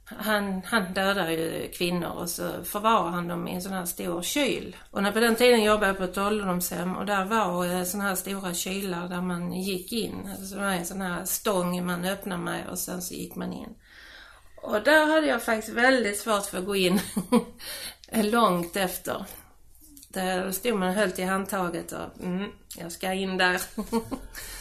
[0.06, 4.22] Han, han dödar ju kvinnor och så förvarar han dem i en sån här stor
[4.22, 4.76] kyl.
[4.92, 8.16] Och när på den tiden jobbade jag på ett ålderdomshem och där var såna här
[8.16, 10.30] stora kylar där man gick in.
[10.40, 13.54] Alltså det var en sån här stång man öppnade med och sen så gick man
[13.54, 13.76] in.
[14.62, 17.00] Och där hade jag faktiskt väldigt svårt för att gå in
[18.12, 19.26] långt efter.
[20.08, 23.62] Där stod man och höll i handtaget och mm, jag ska in där.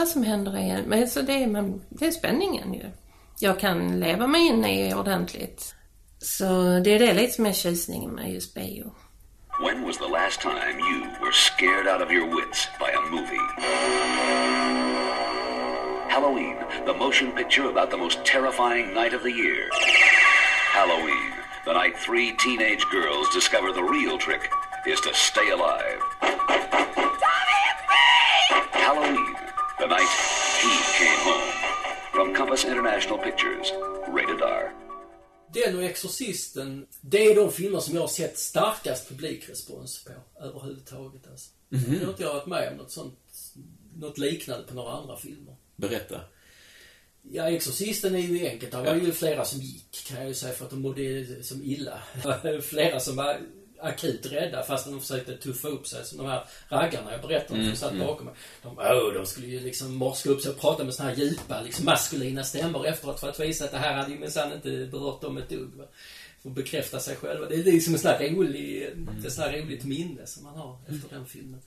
[0.00, 0.84] vad som händer igen.
[0.86, 2.90] Men så det, är, man, det är spänningen ju.
[3.38, 5.74] Jag kan leva mig in i ordentligt.
[6.18, 6.44] Så
[6.84, 8.94] det är det lite som är tjusningen med just bio.
[9.64, 13.46] When was the last time you were scared out of your wits by a movie?
[16.08, 19.68] Halloween, the motion picture about the most terrifying night of the year.
[20.78, 21.32] Halloween,
[21.66, 24.50] the night three teenage girls discover the real trick
[24.86, 26.00] is to stay alive.
[26.20, 28.80] Tommy, it's me!
[28.86, 29.39] Halloween,
[29.80, 30.12] the night
[30.62, 31.46] he came home.
[32.12, 33.72] From Compass International Pictures,
[34.08, 34.72] rated R.
[35.54, 40.12] Den och Exorcisten, det är de filmer som jag har sett starkast publikrespons på
[40.44, 41.26] överhuvudtaget.
[41.30, 41.50] Alltså.
[41.68, 41.94] Mhm.
[41.94, 43.18] Jag har inte varit med om något sånt,
[43.96, 45.56] något liknande på några andra filmer.
[45.76, 46.20] Berätta.
[47.22, 48.72] Ja, Exorcisten är ju enkelt.
[48.72, 51.62] Det var ju flera som gick, kan jag ju säga, för att de mådde som
[51.62, 52.02] illa.
[52.62, 53.40] flera som var
[53.82, 56.04] akut rädda fast de försökte tuffa upp sig.
[56.04, 58.06] Som de här raggarna jag berättade om Mm, som satt mm.
[58.06, 58.34] bakom mig.
[58.62, 61.62] De, oh, de skulle ju liksom morska upp sig och prata med såna här djupa,
[61.62, 65.20] liksom maskulina stämmor efteråt för att visa att det här hade ju minsann inte berört
[65.20, 65.74] dem ett dugg.
[65.74, 65.84] Va?
[66.42, 67.46] För att bekräfta sig själva.
[67.46, 68.82] Det är liksom en sån här rolig,
[69.26, 71.60] ett sån här roligt minne som man har efter den filmen.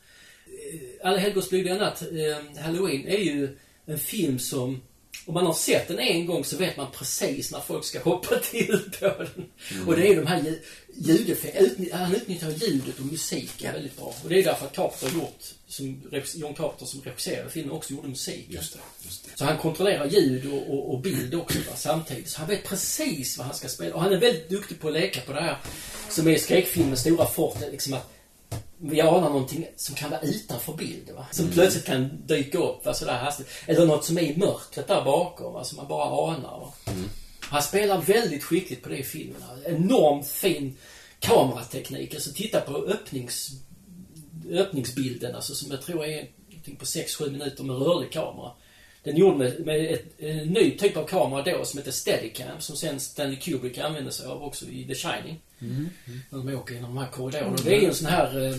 [0.45, 4.82] Eh, Alla helgons blodiga natt, eh, Halloween, är ju en film som
[5.25, 8.39] om man har sett den en gång så vet man precis när folk ska hoppa
[8.39, 9.49] till på den.
[9.71, 9.88] Mm.
[9.88, 10.62] Och det är de här ljud-
[10.95, 11.97] ljudeffekterna.
[11.97, 14.15] Han utnyttjar ljudet och musiken väldigt bra.
[14.23, 16.01] Och det är därför att Carpenter gjort, som,
[16.36, 18.45] John Carpenter som regisserade filmen också gjorde musik.
[18.49, 19.31] Just det, just det.
[19.38, 22.29] Så han kontrollerar ljud och, och, och bild också va, samtidigt.
[22.29, 23.95] Så han vet precis vad han ska spela.
[23.95, 25.57] Och han är väldigt duktig på att leka på det här
[26.09, 27.71] som är skräckfilmens stora forte.
[27.71, 28.12] Liksom att
[28.85, 31.09] vi anar någonting som kan vara utanför bild.
[31.15, 31.25] Va?
[31.31, 33.47] Som plötsligt kan dyka upp va, sådär hastigt.
[33.65, 36.59] Eller något som är i mörkret där bakom, va, som man bara anar.
[36.59, 36.73] Va?
[37.39, 39.41] Han spelar väldigt skickligt på det i filmen.
[39.65, 40.77] Enormt fin
[41.19, 42.13] kamerateknik.
[42.13, 43.51] Alltså titta på öppnings,
[44.49, 48.51] öppningsbilden alltså, som jag tror är någonting på 6-7 minuter med rörlig kamera.
[49.03, 52.75] Den gjord med, med ett, en ny typ av kamera då som heter Steadicam som
[52.75, 55.39] sen Stanley Kubrick använde sig av också i The Shining.
[56.29, 57.57] När de åker genom de här korridorerna.
[57.63, 58.55] Det är ju en sån här eh,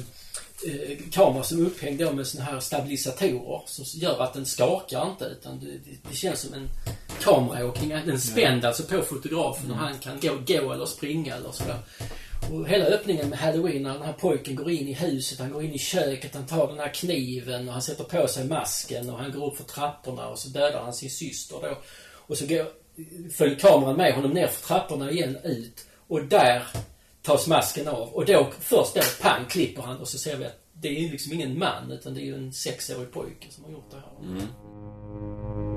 [0.73, 5.11] eh, kamera som är upphängd då med såna här stabilisatorer som gör att den skakar
[5.11, 6.69] inte utan det, det, det känns som en
[7.23, 7.89] kameraåkning.
[7.89, 11.79] Den är spänd alltså på fotografen och han kan gå, gå eller springa eller sådär.
[12.53, 15.63] Och hela öppningen med Halloween när den här pojken går in i huset, han går
[15.63, 19.19] in i köket, han tar den här kniven och han sätter på sig masken och
[19.19, 21.79] han går upp för trapporna och så dödar han sin syster då.
[22.13, 22.67] Och så går,
[23.33, 26.63] följer kameran med honom ner för trapporna igen ut och där
[27.23, 28.09] tas masken av.
[28.09, 31.11] Och då, först då, pang, klipper han och så ser vi att det är ju
[31.11, 34.33] liksom ingen man utan det är ju en sexårig pojke som har gjort det här.
[34.33, 35.74] Mm.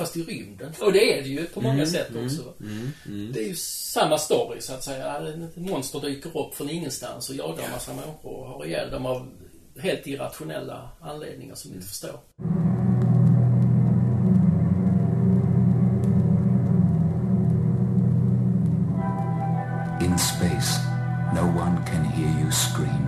[0.00, 0.72] Fast i rymden.
[0.80, 2.54] Och det är det ju på många sätt också.
[3.32, 5.18] Det är ju samma story så att säga.
[5.18, 9.06] Ett monster dyker upp från ingenstans och jagar en massa människor och har ihjäl dem
[9.06, 9.28] av
[9.78, 12.20] helt irrationella anledningar som vi inte förstår.
[20.04, 20.80] In space,
[21.34, 23.04] no one can hear you scream.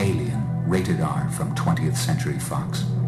[0.00, 2.99] Alien, rated R from 20th Century Fox.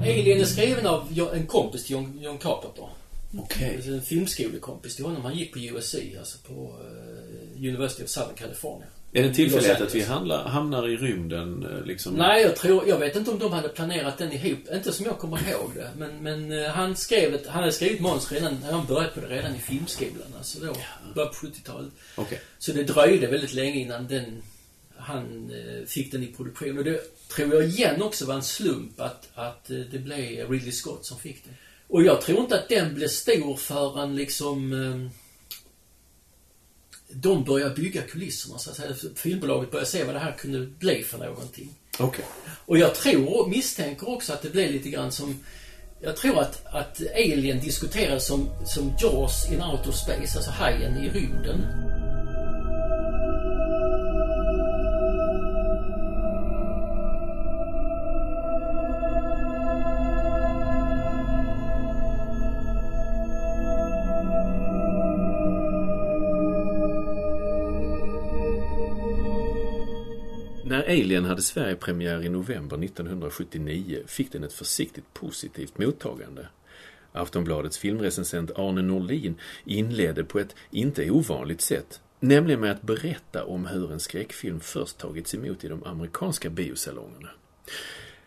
[0.00, 2.88] Alien är skriven av en kompis till John, John Carpenter.
[3.38, 3.80] Okej.
[3.86, 5.22] En filmskolekompis till honom.
[5.24, 8.86] Han gick på USC, alltså på eh, University of Southern California.
[9.16, 12.14] Är det Los att vi handlar, hamnar i rymden eh, liksom?
[12.14, 14.58] Nej, jag tror, jag vet inte om de hade planerat den ihop.
[14.74, 15.90] Inte som jag kommer ihåg det.
[15.96, 19.26] Men, men eh, han skrev ett, han hade skrivit manus redan, han började på det
[19.26, 20.34] redan i filmskolan.
[20.38, 20.72] Alltså då,
[21.14, 21.92] början på 70-talet.
[22.14, 22.40] Okej.
[22.58, 24.42] Så det dröjde väldigt länge innan den,
[24.96, 26.78] han eh, fick den i produktion.
[26.78, 30.72] Och det tror jag igen också var en slump att, att eh, det blev Ridley
[30.72, 31.54] Scott som fick den.
[31.88, 35.10] Och jag tror inte att den blev stor förrän liksom eh,
[37.08, 38.94] de började bygga kulisserna så att säga.
[39.14, 41.74] Filmbolaget började se vad det här kunde bli för någonting.
[41.98, 42.24] Okej.
[42.66, 45.38] Och jag tror och misstänker också att det blev lite grann som
[46.00, 51.10] jag tror att, att Alien diskuterades som, som Jaws in outer space, alltså hajen i
[51.10, 51.64] rymden.
[70.84, 76.48] När Alien hade Sverigepremiär i november 1979 fick den ett försiktigt positivt mottagande.
[77.12, 83.66] Aftonbladets filmrecensent Arne Norlin inledde på ett inte ovanligt sätt, nämligen med att berätta om
[83.66, 87.30] hur en skräckfilm först tagits emot i de amerikanska biosalongerna.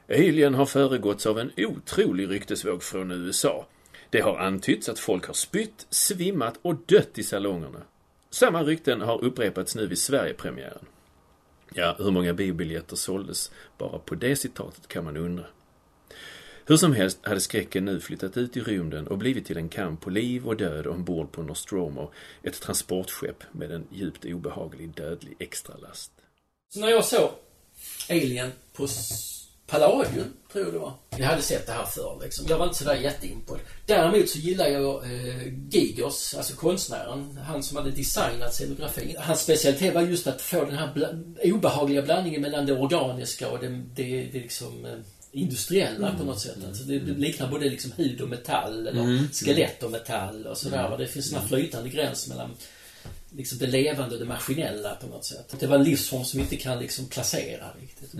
[0.10, 3.68] Alien har föregåtts av en otrolig ryktesvåg från USA.
[4.10, 7.82] Det har antytts att folk har spytt, svimmat och dött i salongerna.
[8.30, 10.86] Samma rykten har upprepats nu vid Sverigepremiären.
[11.74, 15.46] Ja, hur många biobiljetter såldes bara på det citatet kan man undra.
[16.66, 20.02] Hur som helst hade skräcken nu flyttat ut i rymden och blivit till en kamp
[20.02, 22.12] på liv och död ombord på Nostromo,
[22.44, 26.12] ett transportskepp med en djupt obehaglig dödlig extralast.
[26.74, 27.30] Så när jag såg
[28.10, 28.88] Alien på
[29.68, 30.94] Palladium, tror jag det var.
[31.18, 32.46] Jag hade sett det här förr liksom.
[32.50, 33.60] Jag var inte sådär jätteimpad.
[33.86, 37.40] Däremot så gillar jag eh, Gigos, alltså konstnären.
[37.48, 39.16] Han som hade designat scenografin.
[39.20, 43.60] Hans specialitet var just att få den här bla- obehagliga blandningen mellan det organiska och
[43.60, 44.92] det, det, det liksom eh,
[45.32, 46.58] industriella på något sätt.
[46.68, 50.90] Alltså det, det liknar både liksom hud och metall eller skelett och metall och sådär.
[50.90, 50.98] va.
[50.98, 52.50] Det finns en här flytande gräns mellan
[53.30, 55.56] liksom det levande och det maskinella på något sätt.
[55.60, 58.12] Det var en livsform som vi inte kan liksom placera riktigt.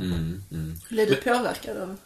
[0.90, 1.98] Blev du påverkad av?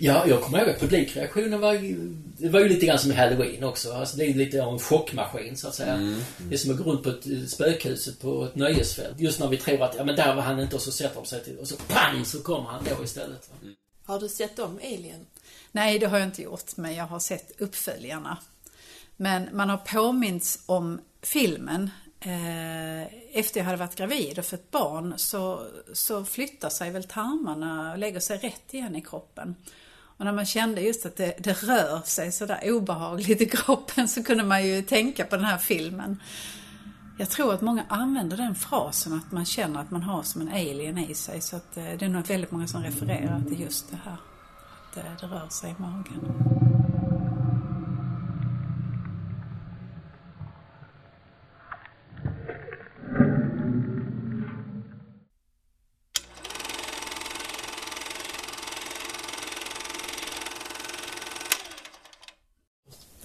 [0.00, 3.14] Ja, jag kommer ihåg att publikreaktionen var ju, det var ju lite grann som i
[3.14, 3.92] Halloween också.
[3.92, 6.16] Alltså det är lite av en chockmaskin så att säga.
[6.38, 9.20] Det är som att gå runt på ett eh, spökhuset på ett nöjesfält.
[9.20, 11.26] Just när vi tror att, ja men där var han inte och så sätter de
[11.26, 13.50] sig till och så pang så kommer han då istället.
[13.50, 13.68] Va?
[14.04, 15.26] Har du sett om Alien?
[15.72, 18.36] Nej, det har jag inte gjort, men jag har sett uppföljarna.
[19.16, 21.90] Men man har påmints om filmen.
[22.20, 27.92] Eh, efter jag hade varit gravid och fött barn så, så flyttar sig väl tarmarna
[27.92, 29.54] och lägger sig rätt igen i kroppen.
[30.16, 34.22] Och när man kände just att det, det rör sig sådär obehagligt i kroppen så
[34.24, 36.20] kunde man ju tänka på den här filmen.
[37.18, 40.48] Jag tror att många använder den frasen att man känner att man har som en
[40.48, 41.40] alien i sig.
[41.40, 44.16] Så att eh, det är nog väldigt många som refererar till just det här.
[44.90, 46.71] Att eh, det rör sig i magen.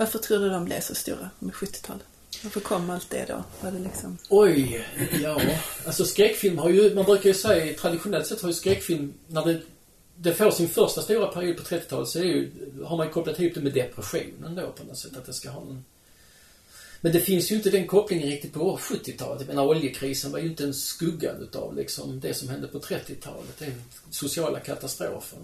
[0.07, 2.05] Varför tror du de blev så stora med 70-talet?
[2.43, 3.43] Varför kom allt det då?
[3.61, 4.17] Var det liksom...
[4.29, 4.85] Oj,
[5.23, 5.41] ja.
[5.85, 9.61] Alltså skräckfilm har ju, man brukar ju säga traditionellt sett har ju skräckfilm, när det,
[10.15, 12.51] det får sin första stora period på 30-talet så är ju,
[12.83, 15.17] har man ju kopplat ihop det med depressionen då på något sätt.
[15.17, 15.85] Att det ska ha en...
[17.01, 19.41] Men det finns ju inte den kopplingen riktigt på 70-talet.
[19.41, 23.59] Jag menar oljekrisen var ju inte en skugga utav liksom det som hände på 30-talet.
[23.59, 25.39] Den sociala katastrofen.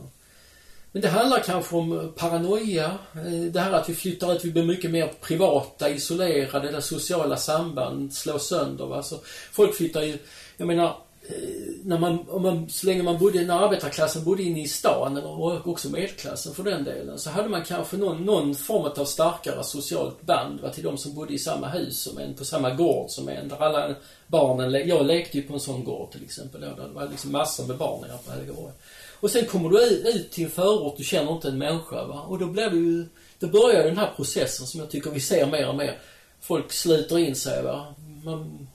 [0.94, 2.98] Men det handlar kanske om eh, paranoia.
[3.16, 7.38] Eh, det här att vi flyttar ut, vi blir mycket mer privata, isolerade, där sociala
[7.38, 8.86] samband slås sönder.
[8.86, 9.04] Va?
[9.04, 9.20] Så
[9.52, 10.18] folk flyttar ju,
[10.58, 11.36] jag menar, Eh,
[11.84, 15.68] när man, om man, så länge man bodde, när arbetarklassen bodde inne i stan, och
[15.68, 20.22] också medelklassen för den delen, så hade man kanske någon, någon form av starkare socialt
[20.22, 23.30] band va, till de som bodde i samma hus som en, på samma gård som
[23.30, 23.48] en.
[23.48, 23.96] Där alla
[24.28, 26.62] barnen, jag lekte ju på en sån gård till exempel.
[26.62, 28.74] Då, där det var liksom massor med barn nere på Helgeborg.
[29.20, 32.22] Och sen kommer du ut, ut till en förort, du känner inte en människa va.
[32.22, 33.06] Och då blir det ju,
[33.40, 36.00] då börjar den här processen som jag tycker vi ser mer och mer.
[36.42, 37.96] Folk sluter in sig va.
[38.24, 38.68] Man,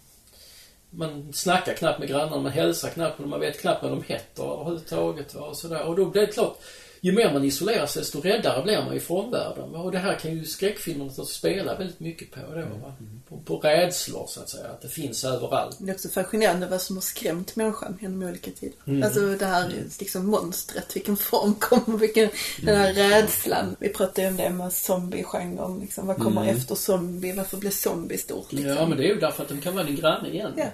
[0.90, 4.42] man snackar knappt med grannarna, man hälsar knappt och man vet knappt vad de heter
[4.42, 5.34] överhuvudtaget.
[5.34, 5.82] Och, sådär.
[5.82, 6.58] och då blir det klart,
[7.00, 9.72] ju mer man isolerar sig desto räddare blir man ju omvärlden.
[9.72, 9.78] Va?
[9.78, 12.60] Och det här kan ju skräckfilmerna spela väldigt mycket på då.
[12.60, 12.94] Va?
[13.28, 15.76] På, på rädslor så att säga, att det finns överallt.
[15.80, 18.76] Det är också fascinerande vad som har skrämt människan genom olika tider.
[18.86, 19.02] Mm.
[19.02, 22.30] Alltså det här liksom monstret, vilken form kommer, vilken,
[22.62, 23.76] den här rädslan.
[23.78, 26.06] Vi pratade ju om det med zombie-genren, liksom.
[26.06, 26.56] Vad kommer Mm.
[26.56, 27.32] efter zombie?
[27.32, 28.52] Varför blir zombie stort?
[28.52, 28.70] Liksom?
[28.76, 30.52] Ja, men det är ju därför att de kan vara din granne igen.
[30.56, 30.66] Ja.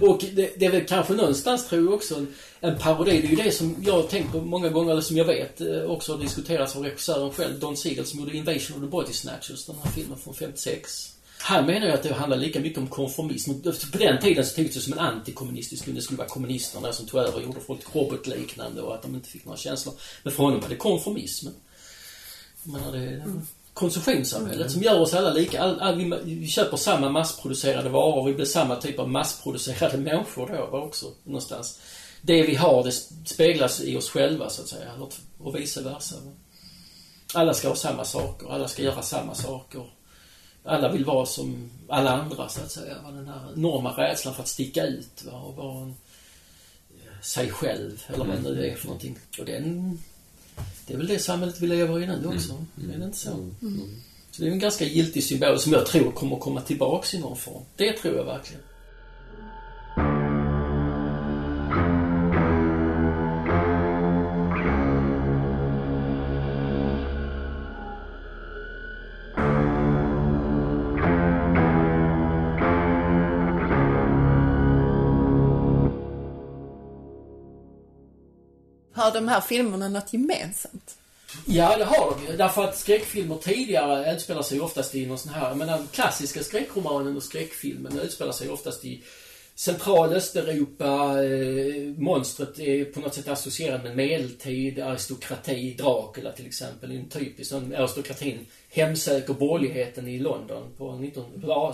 [0.00, 2.26] Och det, det är väl kanske någonstans, tror jag också,
[2.64, 3.20] en, parodi.
[3.20, 5.60] Det är ju det som jag har tänkt på många gånger, eller som jag vet
[5.60, 9.12] eh, också har diskuterats av regissören själv, Don Siegel, som gjorde Invasion of the Body
[9.12, 11.14] Snatchers, den här filmen från 56.
[11.38, 13.50] Han menar ju att det handlar lika mycket om konformism.
[13.92, 15.96] På den tiden så togs det som en antikommunistisk film.
[15.96, 19.28] Det skulle vara kommunisterna som tog över och gjorde folk robotliknande och att de inte
[19.28, 19.94] fick några känslor.
[20.22, 21.54] Men för honom var det konformismen.
[22.62, 23.22] Menar, det är
[23.74, 25.62] konsumtionssamhället som gör oss alla lika.
[25.62, 28.26] All, all, vi, vi köper samma massproducerade varor.
[28.26, 31.80] Vi blir samma typ av massproducerade människor då också någonstans.
[32.26, 32.92] Det vi har det
[33.24, 34.92] speglas i oss själva så att säga.
[35.38, 36.16] Och vice versa.
[37.34, 38.52] Alla ska ha samma saker.
[38.52, 39.86] Alla ska göra samma saker.
[40.64, 42.96] Alla vill vara som alla andra så att säga.
[43.06, 45.94] Den här enorma rädslan för att sticka ut va, och vara en,
[46.90, 49.18] eh, sig själv eller vad det nu är för någonting.
[49.38, 49.98] Och den,
[50.86, 52.64] det är väl det samhället vi lever i nu också.
[52.92, 53.50] Är det inte så?
[54.30, 57.36] Så det är en ganska giltig symbol som jag tror kommer komma tillbaks i någon
[57.36, 57.62] form.
[57.76, 58.62] Det tror jag verkligen.
[79.04, 80.96] Har de här filmerna något gemensamt?
[81.46, 82.36] Ja, det har de ju.
[82.36, 85.54] Därför att skräckfilmer tidigare utspelar sig oftast i någon sån här...
[85.54, 89.02] Men den klassiska skräckromanen och skräckfilmen utspelar sig oftast i
[89.56, 91.24] Central Östeuropa.
[91.24, 96.90] Eh, monstret är på något sätt associerat med medeltid, aristokrati, Dracula till exempel.
[96.90, 101.24] är En typisk sån aristokratin hemsöker borgerligheten i London på 19,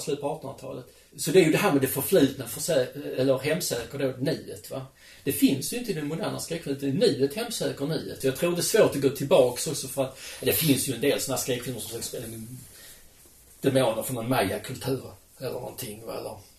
[0.00, 0.84] slutet på 1800-talet.
[1.16, 4.70] Så det är ju det här med det förflutna, försö- eller hemsöker då nuet.
[4.70, 4.86] Va?
[5.24, 6.94] Det finns ju inte i den moderna skräckfilmen.
[6.96, 8.24] Nuet hemsöker nuet.
[8.24, 10.18] Jag tror det är svårt att gå tillbaks också för att...
[10.40, 12.26] Det finns ju en del såna skräckfilmer som försöker spela
[13.60, 16.06] demoner från någon mayakultur eller någonting.
[16.06, 16.18] Va?
[16.18, 16.49] Eller...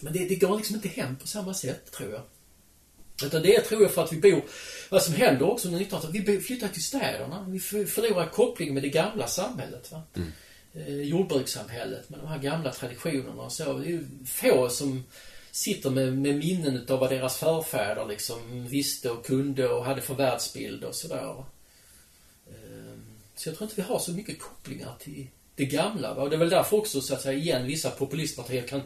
[0.00, 2.22] Men det, det går liksom inte hem på samma sätt, tror jag.
[3.26, 4.42] Utan det tror jag, för att vi bor...
[4.90, 7.46] Vad som händer också under 1900-talet, vi flyttar till städerna.
[7.48, 9.92] Vi förlorar kopplingen med det gamla samhället.
[9.92, 10.02] Va?
[10.74, 13.78] Eh, jordbrukssamhället med de här gamla traditionerna och så.
[13.78, 15.04] Det är ju få som,
[15.54, 20.14] sitter med, med minnen utav vad deras förfäder liksom visste och kunde och hade för
[20.14, 21.44] världsbild och sådär.
[22.48, 23.04] Ehm,
[23.36, 26.14] Så jag tror inte vi har så mycket kopplingar till det gamla.
[26.14, 26.22] Va?
[26.22, 28.82] Och det är väl därför också så att säga igen vissa populistpartier kan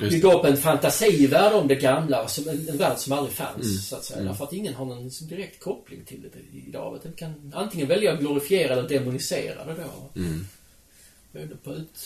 [0.00, 3.64] Just bygga upp en fantasivärld om det gamla, som en, en värld som aldrig fanns.
[3.64, 3.78] Mm.
[3.78, 4.20] Så att säga.
[4.20, 4.28] Mm.
[4.28, 6.96] Därför att ingen har någon liksom direkt koppling till det idag.
[6.96, 10.20] Utan vi kan antingen välja att glorifiera eller demonisera det då.
[10.20, 10.46] Mm.
[11.32, 11.98] Beroende på ut,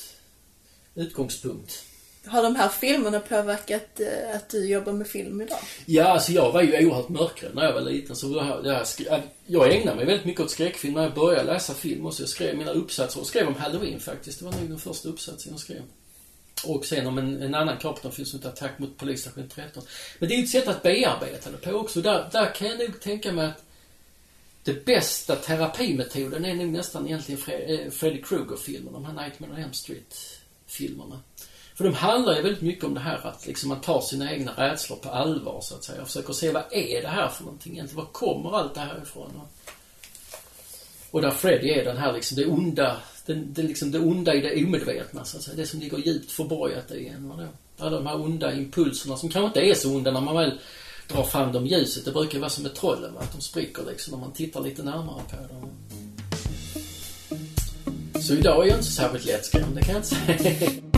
[0.95, 1.85] utgångspunkt.
[2.27, 5.59] Har de här filmerna påverkat eh, att du jobbar med film idag?
[5.87, 8.17] Ja, alltså jag var ju oerhört mörkrädd när jag var liten.
[8.17, 8.33] Så
[8.65, 12.07] jag, jag, jag ägnade mig väldigt mycket åt skräckfilm när jag började läsa film.
[12.07, 14.39] Och så jag skrev mina uppsatser och skrev om Halloween faktiskt.
[14.39, 15.83] Det var nog den första uppsatsen jag skrev.
[16.65, 19.83] Och sen om en, en annan Carpenterfilm som heter Attack mot polisstation 13.
[20.19, 22.01] Men det är ju ett sätt att bearbeta det på också.
[22.01, 23.65] Där, där kan jag nog tänka mig att
[24.65, 29.57] det bästa terapimetoden är nog nästan egentligen Fre- eh, Freddy Krueger-filmerna, de här Nightmare on
[29.57, 31.21] Elm Street-filmerna.
[31.75, 34.53] För de handlar ju väldigt mycket om det här att liksom man tar sina egna
[34.53, 36.03] rädslor på allvar så att säga.
[36.03, 38.05] Och försöker se vad är det här för någonting egentligen?
[38.05, 39.41] Var kommer allt det här ifrån?
[41.11, 44.41] Och där Freddy är den här liksom det onda, det, det, liksom det onda i
[44.41, 45.57] det omedvetna så att säga.
[45.57, 47.33] Det som ligger djupt förborgat i en.
[47.79, 50.59] Alla de här onda impulserna som kanske inte är så onda när man väl
[51.09, 52.05] drar fram dem i ljuset.
[52.05, 54.83] Det brukar ju vara som med trollen, att de spricker liksom när man tittar lite
[54.83, 55.71] närmare på dem.
[58.23, 60.71] Så idag är jag inte så särskilt lättskrämd, det kan jag inte säga.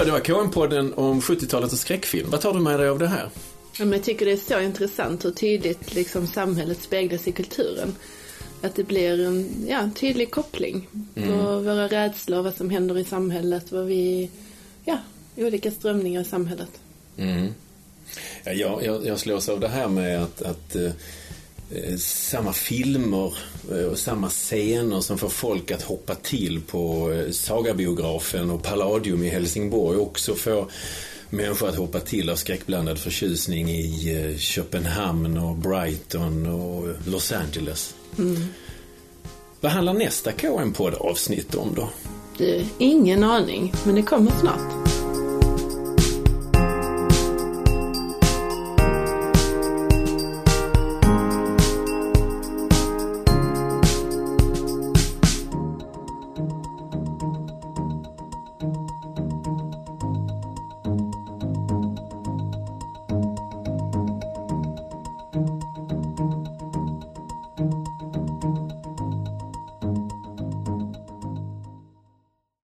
[0.00, 2.30] Så, det var KM-podden om 70-talet och skräckfilm.
[2.30, 3.28] Vad tar du med dig av det här?
[3.78, 7.94] Ja, men jag tycker det är så intressant hur tydligt liksom samhället speglas i kulturen.
[8.62, 11.64] Att det blir en, ja, tydlig koppling på Mm.
[11.64, 14.30] våra rädslor, vad som händer i samhället, vad vi,
[14.84, 14.98] ja,
[15.36, 16.80] olika strömningar i samhället.
[17.16, 17.46] Mm.
[18.44, 20.90] Ja, jag, jag, jag slås av det här med att, att eh,
[21.98, 23.34] samma filmer
[23.72, 29.24] eh, och samma scener som får folk att hoppa till på eh, Sagabiografen och Palladium
[29.24, 30.70] i Helsingborg också får
[31.30, 37.94] människor att hoppa till av skräckblandad förtjusning i eh, Köpenhamn och Brighton och Los Angeles.
[38.18, 38.44] Mm.
[39.60, 41.90] Vad handlar nästa KM-podd avsnitt om då?
[42.38, 44.99] Du, ingen aning, men det kommer snart.